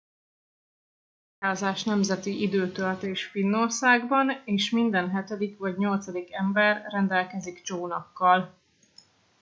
[0.01, 0.05] a
[1.39, 8.57] csónakázás nemzeti időtöltés finnországban és minden hetedik vagy nyolcadik ember rendelkezik csónakkal